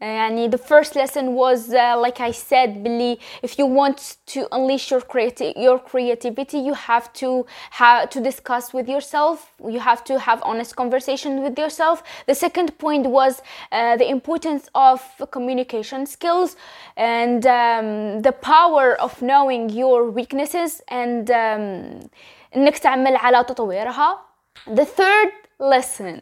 يعني 0.02 0.48
the 0.48 0.58
first 0.58 0.94
lesson 0.94 1.34
was 1.34 1.74
uh, 1.74 1.96
like 1.98 2.20
I 2.20 2.30
said 2.30 2.84
Billy 2.84 3.18
if 3.42 3.58
you 3.58 3.66
want 3.66 4.16
to 4.26 4.46
unleash 4.52 4.92
your 4.92 5.00
creati- 5.00 5.54
your 5.56 5.78
creativity 5.80 6.58
you 6.58 6.74
have 6.74 7.12
to 7.14 7.46
have 7.72 8.08
to 8.10 8.20
discuss 8.20 8.72
with 8.72 8.88
yourself 8.88 9.52
you 9.74 9.80
have 9.80 10.04
to 10.04 10.20
have 10.20 10.40
honest 10.44 10.76
conversation 10.76 11.42
with 11.42 11.58
yourself 11.58 12.04
the 12.26 12.34
second 12.34 12.78
point 12.78 13.06
was 13.06 13.42
uh, 13.72 13.96
the 13.96 14.08
importance 14.08 14.68
of 14.74 15.02
communication 15.32 16.06
skills 16.06 16.54
and 16.96 17.44
um, 17.46 18.22
the 18.22 18.32
power 18.32 18.94
of 19.00 19.20
knowing 19.20 19.68
your 19.68 20.10
weaknesses 20.10 20.80
and 20.88 21.30
um, 21.30 22.08
انك 22.56 22.78
تعمل 22.78 23.16
على 23.16 23.44
تطويرها 23.44 24.18
the 24.66 24.84
third 24.84 25.32
lesson 25.58 26.20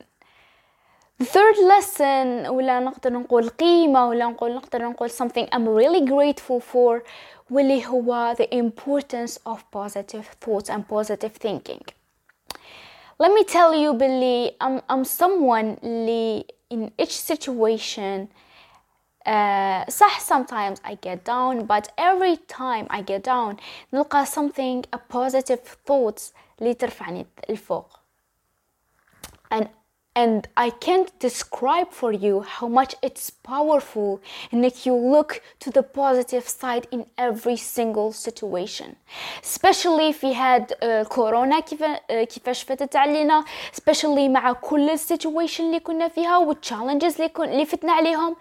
The 1.20 1.24
third 1.24 1.56
lesson 1.58 2.48
ولا 2.50 2.80
نقدر 2.80 3.12
نقول 3.12 3.48
قيمة 3.48 4.08
ولا 4.08 4.26
نقول 4.26 4.54
نقدر 4.54 4.88
نقول 4.88 5.10
something 5.10 5.46
I'm 5.52 5.66
really 5.66 6.04
grateful 6.04 6.60
for 6.60 7.02
واللي 7.50 7.86
هو 7.86 8.34
the 8.34 8.54
importance 8.54 9.38
of 9.46 9.58
positive 9.70 10.26
thoughts 10.44 10.68
and 10.68 10.82
positive 10.88 11.32
thinking. 11.32 11.80
Let 13.18 13.32
me 13.32 13.44
tell 13.44 13.74
you 13.74 13.92
باللي 13.92 14.56
I'm, 14.60 14.80
I'm 14.90 15.04
someone 15.04 15.78
اللي 15.84 16.44
in 16.74 16.90
each 17.02 17.16
situation 17.32 18.28
uh, 19.26 19.90
صح 19.90 20.20
sometimes 20.20 20.80
I 20.84 20.94
get 20.94 21.24
down 21.24 21.64
but 21.66 21.88
every 21.98 22.36
time 22.36 22.86
I 22.90 23.00
get 23.00 23.22
down 23.24 23.56
نلقى 23.92 24.26
something 24.26 24.84
a 24.92 24.98
positive 24.98 25.60
thoughts 25.86 26.32
اللي 26.60 26.74
ترفعني 26.74 27.26
الفوق 27.50 28.00
and 29.54 29.66
and 30.16 30.48
I 30.56 30.70
can't 30.70 31.10
describe 31.20 31.90
for 31.92 32.10
you 32.10 32.40
how 32.40 32.68
much 32.68 32.94
it's 33.02 33.28
powerful 33.28 34.22
and 34.50 34.64
that 34.64 34.86
you 34.86 34.94
look 34.94 35.42
to 35.60 35.70
the 35.70 35.82
positive 35.82 36.48
side 36.48 36.86
in 36.90 37.04
every 37.18 37.56
single 37.56 38.12
situation 38.12 38.96
especially 39.42 40.08
if 40.08 40.22
we 40.22 40.32
had 40.32 40.72
uh, 40.82 41.04
corona 41.04 41.60
كيف 41.60 41.82
كيفاش 42.08 42.62
فاتت 42.62 42.96
علينا 42.96 43.44
especially 43.74 44.28
مع 44.28 44.52
كل 44.52 44.98
situation 44.98 45.60
اللي 45.60 45.80
كنا 45.80 46.08
فيها 46.08 46.38
والchallenges 46.38 47.16
اللي, 47.16 47.28
كن, 47.28 47.48
اللي 47.48 47.66
فتنا 47.66 47.92
عليهم 47.92 48.36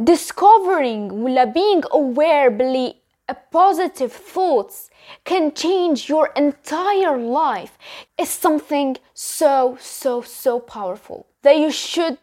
discovering 0.00 1.12
ولا 1.12 1.52
being 1.52 1.82
aware 1.84 2.48
بلي 2.48 3.02
a 3.28 3.34
positive 3.34 4.12
thoughts 4.12 4.90
can 5.24 5.54
change 5.54 6.08
your 6.08 6.26
entire 6.36 7.16
life 7.16 7.78
is 8.18 8.28
something 8.28 8.96
so 9.14 9.76
so 9.80 10.20
so 10.22 10.58
powerful 10.60 11.26
that 11.42 11.56
you 11.56 11.70
should 11.70 12.18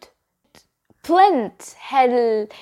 plant 1.02 1.74
had 1.78 2.12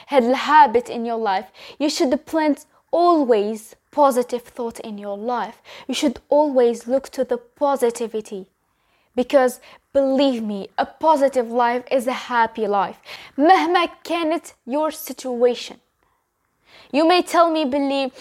had 0.06 0.24
habit 0.52 0.88
in 0.88 1.04
your 1.04 1.18
life 1.18 1.48
you 1.78 1.90
should 1.90 2.14
plant 2.26 2.64
always 2.90 3.74
positive 3.90 4.42
thought 4.42 4.78
in 4.80 4.96
your 4.98 5.18
life 5.18 5.60
you 5.88 5.94
should 5.94 6.20
always 6.28 6.86
look 6.86 7.08
to 7.10 7.24
the 7.24 7.36
positivity 7.36 8.46
because 9.16 9.60
believe 9.92 10.42
me 10.42 10.68
a 10.78 10.86
positive 10.86 11.50
life 11.50 11.84
is 11.90 12.06
a 12.06 12.18
happy 12.32 12.66
life 12.66 13.00
مهما 13.36 13.88
كانت 14.04 14.54
your 14.66 14.90
situation 14.90 15.76
You 16.95 17.05
may 17.07 17.21
tell 17.21 17.49
me 17.53 17.65
باللي 17.65 18.11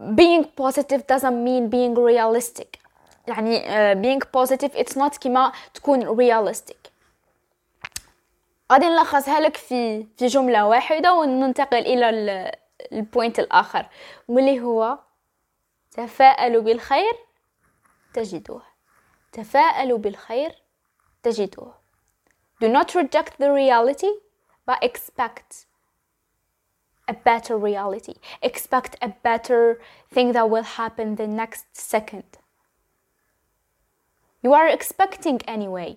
being 0.00 0.44
positive 0.44 1.02
doesn't 1.12 1.44
mean 1.44 1.68
being 1.70 1.94
realistic 1.94 2.78
يعني 3.28 3.60
uh, 3.60 3.94
being 4.02 4.20
positive 4.36 4.74
it's 4.74 4.96
not 4.96 5.18
كما 5.20 5.52
تكون 5.74 6.16
realistic 6.16 6.90
غادي 8.72 8.86
نلخصها 8.86 9.40
لك 9.40 9.56
في 9.56 10.06
في 10.16 10.26
جملة 10.26 10.66
واحدة 10.66 11.12
وننتقل 11.14 11.78
إلى 11.78 12.52
البوينت 12.92 13.38
الآخر 13.38 13.86
واللي 14.28 14.60
هو 14.60 14.98
تفاءلوا 15.90 16.62
بالخير 16.62 17.12
تجدوه 18.14 18.62
تفاءلوا 19.32 19.98
بالخير 19.98 20.52
تجدوه 21.22 21.74
Do 22.62 22.68
not 22.68 22.94
reject 22.94 23.32
the 23.38 23.50
reality 23.50 24.12
but 24.70 24.78
expect 24.82 25.69
a 27.12 27.14
better 27.30 27.56
reality. 27.70 28.16
Expect 28.50 28.92
a 29.08 29.10
better 29.28 29.62
thing 30.14 30.28
that 30.36 30.46
will 30.52 30.68
happen 30.80 31.06
the 31.22 31.26
next 31.42 31.64
second. 31.92 32.28
You 34.44 34.52
are 34.58 34.68
expecting 34.68 35.38
anyway. 35.56 35.90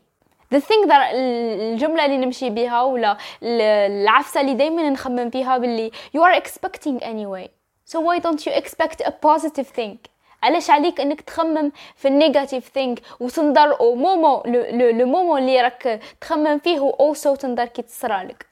The 0.50 0.62
thing 0.62 0.88
that 0.88 1.12
الجملة 1.14 2.06
اللي 2.06 2.18
نمشي 2.18 2.50
بها 2.50 2.82
ولا 2.82 3.18
العفسة 3.44 4.42
اللي 4.42 4.54
دايما 4.54 4.90
نخمم 4.90 5.30
فيها 5.30 5.58
باللي 5.58 5.92
you 6.18 6.22
are 6.22 6.34
expecting 6.34 7.00
anyway. 7.04 7.50
So 7.86 8.00
why 8.00 8.20
don't 8.20 8.46
you 8.46 8.52
expect 8.52 9.02
a 9.06 9.12
positive 9.12 9.68
thing? 9.68 9.98
علاش 10.44 10.70
عليك 10.70 11.02
انك 11.02 11.22
تخمم 11.22 11.72
في 11.96 12.08
ال 12.08 12.15
negative 12.15 12.70
thing 12.74 13.02
وتنظر 13.20 13.80
au 13.80 13.96
moment 13.96 14.44
le 14.46 15.06
moment 15.06 15.38
اللي 15.38 15.62
راك 15.62 16.02
تخمم 16.22 16.60
فيه 16.60 16.80
و 16.80 17.14
also 17.14 17.38
تنظر 17.38 17.66
كي 17.66 17.82
تصرالك 17.82 18.46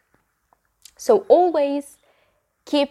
so 0.99 1.13
always 1.13 2.00
keep 2.70 2.90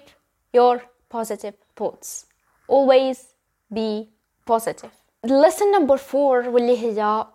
your 0.54 0.82
positive 1.10 1.56
thoughts 1.76 2.26
always 2.68 3.34
be 3.74 4.10
positive 4.46 4.92
lesson 5.24 5.72
number 5.72 5.98
four 5.98 6.44
واللي 6.44 6.78
هي 6.78 7.26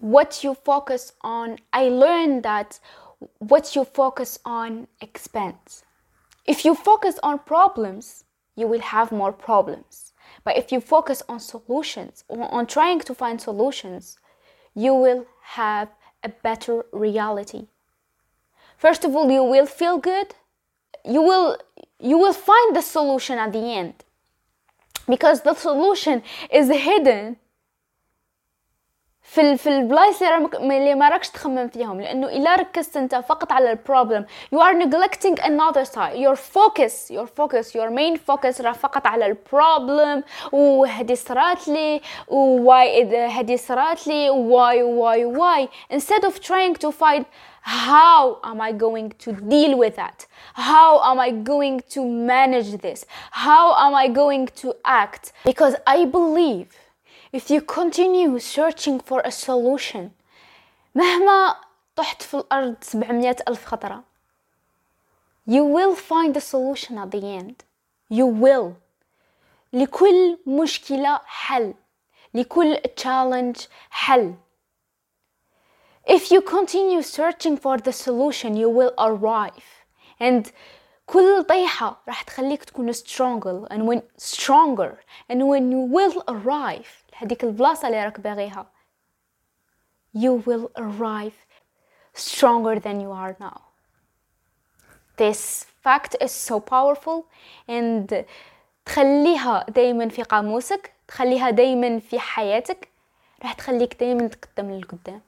what 0.00 0.44
you 0.44 0.54
focus 0.54 1.12
on 1.22 1.58
I 1.72 1.88
learned 1.88 2.42
that 2.42 2.78
what 3.38 3.74
you 3.74 3.84
focus 3.84 4.38
on 4.44 4.86
expands 5.00 5.84
if 6.46 6.64
you 6.64 6.74
focus 6.74 7.18
on 7.22 7.38
problems 7.38 8.24
you 8.56 8.66
will 8.66 8.80
have 8.80 9.10
more 9.10 9.32
problems 9.32 10.12
but 10.44 10.56
if 10.56 10.70
you 10.72 10.80
focus 10.80 11.22
on 11.28 11.40
solutions 11.40 12.24
on 12.28 12.66
trying 12.66 13.00
to 13.00 13.14
find 13.14 13.40
solutions 13.40 14.18
you 14.74 14.94
will 14.94 15.26
have 15.42 15.88
a 16.22 16.28
better 16.28 16.84
reality 16.92 17.66
first 18.76 19.04
of 19.04 19.14
all 19.16 19.30
you 19.30 19.42
will 19.42 19.66
feel 19.66 19.98
good 19.98 20.34
you 21.05 21.21
will 21.21 21.57
you 21.99 22.17
will 22.17 22.33
find 22.33 22.75
the 22.75 22.81
solution 22.81 23.37
at 23.37 23.51
the 23.51 23.59
end. 23.59 23.93
Because 25.07 25.41
the 25.41 25.53
solution 25.53 26.23
is 26.51 26.69
hidden 26.69 27.37
في 29.29 29.57
في 29.57 29.69
البلايص 29.69 30.21
اللي 30.21 30.95
ما 30.95 31.09
راكش 31.09 31.29
تخمم 31.29 31.67
فيهم 31.67 32.01
لأنه 32.01 32.27
الا 32.27 32.55
ركزت 32.55 32.97
انت 32.97 33.15
فقط 33.15 33.51
على 33.51 33.71
البروبلم 33.71 34.25
you 34.55 34.57
are 34.57 34.73
neglecting 34.73 35.35
another 35.43 35.85
side 35.85 36.15
your 36.15 36.35
focus 36.35 37.11
your 37.11 37.27
focus 37.39 37.75
your 37.75 37.89
main 37.89 38.17
focus 38.17 38.61
راه 38.61 38.71
فقط 38.71 39.07
على 39.07 39.25
البروبلم 39.25 40.23
وهدي 40.51 41.15
صرات 41.15 41.67
لي 41.67 42.01
وواي 42.27 43.27
هدي 43.27 43.57
صرات 43.57 44.07
لي 44.07 44.29
why 44.29 44.75
why 44.99 45.37
why 45.39 45.67
instead 45.95 46.23
of 46.25 46.39
trying 46.39 46.75
to 46.85 46.91
find 46.91 47.25
how 47.61 48.39
am 48.43 48.61
I 48.61 48.71
going 48.71 49.09
to 49.19 49.31
deal 49.33 49.77
with 49.77 49.95
that? 49.97 50.25
How 50.53 50.91
am 51.11 51.19
I 51.19 51.29
going 51.31 51.81
to 51.89 52.03
manage 52.05 52.71
this? 52.85 53.05
How 53.31 53.65
am 53.85 53.93
I 53.93 54.07
going 54.07 54.47
to 54.61 54.67
act? 54.85 55.33
Because 55.45 55.75
I 55.85 56.05
believe 56.05 56.67
if 57.32 57.50
you 57.50 57.60
continue 57.60 58.38
searching 58.38 59.00
for 59.00 59.20
a 59.24 59.30
solution 59.30 60.10
مهما 60.94 61.56
طحت 61.96 62.22
في 62.22 62.34
الأرض 62.34 62.76
700 62.80 63.36
ألف 63.48 63.64
خطرة 63.64 64.04
you 65.46 65.64
will 65.64 65.94
find 65.94 66.36
a 66.36 66.40
solution 66.40 66.98
at 66.98 67.10
the 67.10 67.22
end 67.22 67.64
you 68.10 68.26
will 68.26 68.72
لكل 69.72 70.38
مشكلة 70.46 71.20
حل 71.24 71.74
لكل 72.34 72.76
challenge 72.96 73.66
حل 73.90 74.34
if 76.06 76.30
you 76.30 76.40
continue 76.42 77.02
searching 77.02 77.56
for 77.56 77.78
the 77.78 77.92
solution 77.92 78.56
you 78.56 78.68
will 78.68 78.92
arrive 78.98 79.84
and 80.20 80.52
كل 81.08 81.44
طيحة 81.48 82.02
راح 82.08 82.22
تخليك 82.22 82.64
تكون 82.64 82.92
stronger 82.92 83.68
and 83.70 83.82
when 83.88 84.00
stronger 84.18 84.92
and 85.30 85.38
when 85.38 85.72
you 85.72 85.80
will 85.96 86.22
arrive 86.28 86.88
هذيك 87.16 87.44
البلاصة 87.44 87.88
اللي 87.88 88.04
راك 88.04 88.20
باغيها 88.20 88.66
you 90.16 90.42
will 90.46 90.68
arrive 90.78 91.34
stronger 92.14 92.78
than 92.80 93.00
you 93.00 93.10
are 93.10 93.36
now 93.40 93.60
this 95.16 95.66
fact 95.84 96.16
is 96.20 96.32
so 96.32 96.60
powerful 96.60 97.24
and 97.68 98.24
تخليها 98.86 99.66
دايما 99.68 100.08
في 100.08 100.22
قاموسك 100.22 100.92
تخليها 101.08 101.50
دايما 101.50 101.98
في 101.98 102.18
حياتك 102.18 102.88
راح 103.42 103.52
تخليك 103.52 104.00
دايما 104.00 104.26
تقدم 104.28 104.70
للقدام 104.70 105.20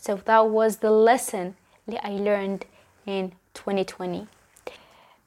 so 0.00 0.12
that 0.12 0.44
was 0.44 0.76
the 0.76 0.90
lesson 0.90 1.52
اللي 1.88 2.00
I 2.00 2.20
learned 2.28 2.64
in 3.06 3.30
2020 3.54 4.26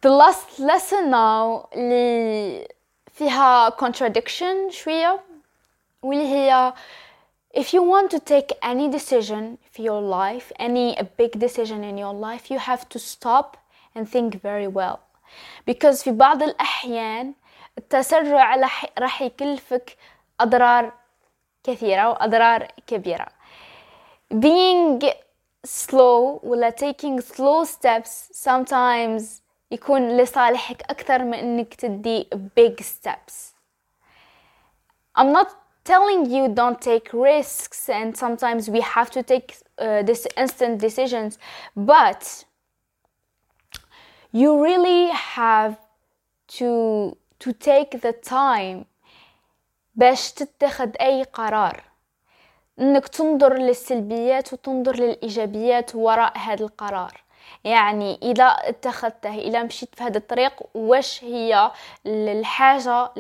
the 0.02 0.10
last 0.10 0.60
lesson 0.60 1.10
now 1.12 1.68
اللي 1.76 2.68
فيها 3.14 3.70
contradiction 3.70 4.70
شوية 4.70 5.20
واللي 6.02 6.28
هي 6.28 6.74
if 7.54 7.74
you 7.74 7.82
want 7.84 8.10
to 8.10 8.20
take 8.20 8.54
any 8.64 8.88
decision 8.90 9.58
for 9.72 9.82
your 9.82 10.02
life 10.02 10.52
any 10.60 10.96
a 10.98 11.04
big 11.04 11.40
decision 11.40 11.84
in 11.84 11.98
your 11.98 12.14
life 12.14 12.50
you 12.50 12.60
have 12.60 12.88
to 12.90 13.00
stop 13.00 13.58
and 13.96 14.10
think 14.10 14.42
very 14.42 14.68
well 14.68 15.00
because 15.66 16.04
في 16.04 16.12
بعض 16.12 16.44
الأحيان 16.44 17.34
التسرع 17.78 18.56
راح 19.00 19.22
يكلفك 19.22 19.98
أضرار 20.40 20.92
كثيرة 21.64 22.10
وأضرار 22.10 22.68
كبيرة 22.88 23.28
being 24.34 25.00
slow 25.68 26.40
ولا 26.44 26.72
taking 26.72 27.22
slow 27.22 27.64
steps 27.66 28.30
sometimes 28.34 29.42
يكون 29.71 30.17
لصالحك 30.17 30.83
أكثر 30.83 31.25
من 31.25 31.35
إنك 31.35 31.75
تدي 31.75 32.29
big 32.61 32.83
steps 32.83 33.55
I'm 35.19 35.33
not 35.33 35.49
telling 35.85 36.27
you 36.35 36.49
don't 36.49 36.81
take 36.81 37.13
risks 37.13 37.89
and 37.89 38.17
sometimes 38.17 38.69
we 38.69 38.81
have 38.81 39.11
to 39.11 39.23
take 39.23 39.57
uh, 39.79 40.03
this 40.03 40.27
instant 40.37 40.79
decisions 40.81 41.39
but 41.77 42.45
you 44.33 44.63
really 44.63 45.11
have 45.39 45.77
to 46.59 47.17
to 47.39 47.53
take 47.53 48.01
the 48.01 48.13
time 48.13 48.85
باش 49.95 50.33
تتخذ 50.33 50.91
اي 51.01 51.23
قرار 51.23 51.85
انك 52.81 53.09
تنظر 53.09 53.59
للسلبيات 53.59 54.53
وتنظر 54.53 54.97
للايجابيات 54.97 55.95
وراء 55.95 56.39
هذا 56.39 56.65
القرار 56.65 57.26
يعني 57.65 58.19
إذا 58.23 58.45
اتخذته 58.45 59.35
إذا 59.35 59.63
مشيت 59.63 59.95
في 59.95 60.03
هذا 60.05 60.19
الطريق 60.19 60.53
واش 60.75 61.25
هي 61.25 61.71
الحاجة 62.07 63.13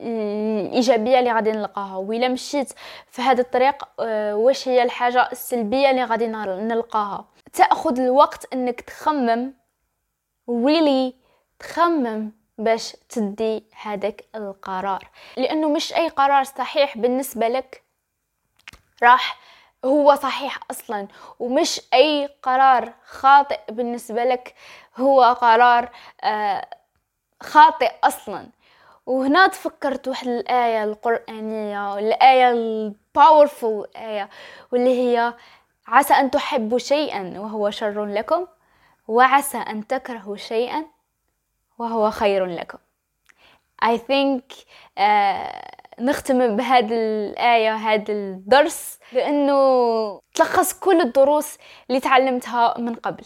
الإيجابية 0.00 1.18
اللي 1.18 1.32
غادي 1.32 1.52
نلقاها؟ 1.52 1.96
وإذا 1.96 2.28
مشيت 2.28 2.72
في 3.10 3.22
هذا 3.22 3.40
الطريق 3.40 3.88
آه، 4.00 4.36
واش 4.36 4.68
هي 4.68 4.82
الحاجة 4.82 5.28
السلبية 5.32 5.90
اللي 5.90 6.04
غادي 6.04 6.26
نلقاها؟ 6.26 7.24
تأخذ 7.52 8.00
الوقت 8.00 8.52
إنك 8.52 8.80
تخمم 8.80 9.54
really 10.50 11.14
تخمم 11.58 12.32
باش 12.58 12.96
تدي 13.08 13.64
هذاك 13.82 14.24
القرار. 14.34 15.08
لأنه 15.36 15.68
مش 15.68 15.94
أي 15.94 16.08
قرار 16.08 16.44
صحيح 16.44 16.98
بالنسبة 16.98 17.48
لك 17.48 17.82
راح 19.02 19.38
هو 19.84 20.14
صحيح 20.14 20.58
أصلا 20.70 21.08
ومش 21.38 21.80
أي 21.94 22.28
قرار 22.42 22.92
خاطئ 23.04 23.60
بالنسبة 23.70 24.24
لك 24.24 24.54
هو 24.96 25.22
قرار 25.22 25.90
آه، 26.22 26.66
خاطئ 27.42 27.92
أصلا. 28.04 28.46
وهنا 29.06 29.46
تفكرت 29.46 30.08
واحد 30.08 30.26
الآية 30.28 30.84
القرآنية 30.84 31.98
الآية 31.98 32.50
الباورفul 32.52 33.96
آية 33.96 34.30
واللي 34.72 35.00
هي 35.00 35.34
عسى 35.86 36.14
أن 36.14 36.30
تحبوا 36.30 36.78
شيئا 36.78 37.34
وهو 37.38 37.70
شر 37.70 38.04
لكم 38.04 38.46
وعسى 39.08 39.58
أن 39.58 39.86
تكرهوا 39.86 40.36
شيئا 40.36 40.84
وهو 41.78 42.10
خير 42.10 42.46
لكم. 42.46 42.78
I 43.84 43.96
think 43.96 44.42
uh, 44.98 45.79
نختم 46.00 46.56
بهذه 46.56 46.92
الآية 46.92 47.74
هذا 47.74 48.12
الدرس 48.12 48.98
لأنه 49.12 50.20
تلخص 50.34 50.72
كل 50.72 51.00
الدروس 51.00 51.58
اللي 51.88 52.00
تعلمتها 52.00 52.74
من 52.78 52.94
قبل 52.94 53.24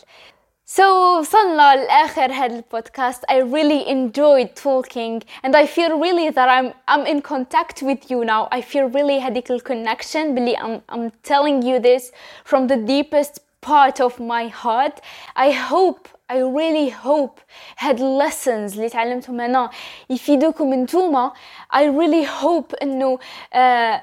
So 0.66 0.80
وصلنا 1.20 1.76
لآخر 1.76 2.32
هذا 2.32 2.56
البودكاست 2.56 3.24
I 3.24 3.34
really 3.34 3.87
enjoyed 3.87 4.56
talking 4.56 5.22
and 5.44 5.54
I 5.54 5.66
feel 5.66 5.98
really 5.98 6.30
that 6.30 6.48
I'm 6.48 6.72
I'm 6.88 7.06
in 7.06 7.20
contact 7.20 7.82
with 7.82 8.10
you 8.10 8.24
now 8.24 8.48
I 8.50 8.62
feel 8.62 8.88
really 8.88 9.20
هذيك 9.20 9.50
الكونكشن 9.50 10.34
باللي 10.34 10.56
I'm, 10.56 10.94
I'm 10.94 11.10
telling 11.22 11.62
you 11.62 11.78
this 11.78 12.12
from 12.44 12.66
the 12.66 12.76
deepest 12.76 13.43
part 13.63 13.99
of 14.02 14.19
my 14.19 14.47
heart 14.63 14.99
I 15.36 15.52
hope 15.52 16.08
I 16.30 16.38
really 16.58 16.89
hope 16.89 17.39
هاد 17.78 17.99
lessons 17.99 18.73
اللي 18.75 18.89
تعلمتهم 18.89 19.41
أنا 19.41 19.69
يفيدوكم 20.10 20.73
انتوما 20.73 21.32
I 21.73 21.80
really 21.82 22.25
hope 22.43 22.82
إنه 22.82 23.17
uh, 23.54 23.99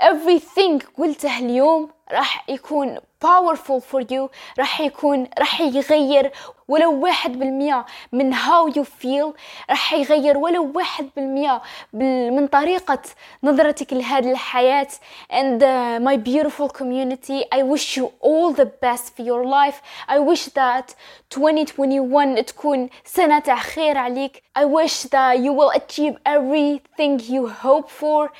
everything 0.00 0.82
قلته 0.98 1.38
اليوم 1.38 1.90
راح 2.12 2.48
يكون 2.50 2.98
powerful 3.22 3.80
for 3.80 4.00
you 4.00 4.28
راح 4.58 4.80
يكون 4.80 5.28
راح 5.38 5.60
يغير 5.60 6.32
ولو 6.68 7.00
واحد 7.00 7.38
بالمية 7.38 7.86
من 8.12 8.34
how 8.34 8.68
you 8.76 8.84
feel 8.84 9.34
راح 9.70 9.92
يغير 9.92 10.38
ولو 10.38 10.72
واحد 10.74 11.08
بالمية 11.16 11.62
من 11.92 12.46
طريقة 12.46 13.02
نظرتك 13.42 13.92
لهذه 13.92 14.30
الحياة 14.30 14.88
and 15.30 15.62
uh, 15.62 16.00
my 16.00 16.16
beautiful 16.16 16.68
community 16.68 17.44
I 17.52 17.62
wish 17.62 17.96
you 17.96 18.12
all 18.20 18.52
the 18.52 18.66
best 18.66 19.16
for 19.16 19.22
your 19.22 19.44
life 19.44 19.82
I 20.08 20.18
wish 20.18 20.44
that 20.48 20.94
2021 21.30 22.44
تكون 22.44 22.88
سنة 23.04 23.38
تاع 23.38 23.56
خير 23.56 23.98
عليك 23.98 24.42
I 24.58 24.64
wish 24.64 25.02
that 25.02 25.38
you 25.38 25.52
will 25.52 25.70
achieve 25.70 26.16
everything 26.26 27.20
you 27.34 27.48
hope 27.48 27.90
for 27.90 28.30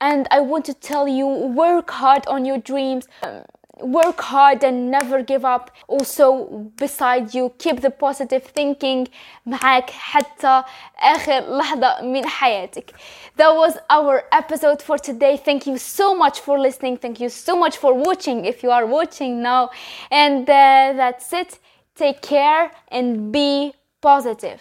and 0.00 0.26
I 0.30 0.40
want 0.40 0.64
to 0.66 0.74
tell 0.74 1.08
you 1.08 1.26
work 1.26 1.90
hard 1.90 2.26
on 2.26 2.44
your 2.44 2.58
dreams 2.58 3.04
um, 3.22 3.42
work 3.82 4.20
hard 4.20 4.64
and 4.64 4.90
never 4.90 5.22
give 5.22 5.44
up 5.44 5.70
also 5.86 6.70
beside 6.76 7.34
you 7.34 7.52
keep 7.58 7.80
the 7.80 7.90
positive 7.90 8.42
thinking 8.42 9.06
معك 9.46 9.90
حتى 9.90 10.62
آخر 10.98 11.58
لحظة 11.58 12.02
من 12.02 12.26
حياتك 12.26 12.90
that 13.36 13.54
was 13.54 13.78
our 13.90 14.24
episode 14.32 14.82
for 14.82 14.98
today 14.98 15.36
thank 15.36 15.66
you 15.66 15.78
so 15.78 16.14
much 16.14 16.40
for 16.40 16.58
listening 16.58 16.96
thank 16.96 17.20
you 17.20 17.28
so 17.28 17.56
much 17.56 17.76
for 17.76 17.94
watching 17.94 18.44
if 18.44 18.62
you 18.62 18.70
are 18.70 18.86
watching 18.86 19.42
now 19.42 19.70
and 20.10 20.48
uh, 20.50 20.92
that's 20.96 21.32
it 21.32 21.58
take 21.94 22.20
care 22.20 22.70
and 22.90 23.32
be 23.32 23.72
positive 24.00 24.60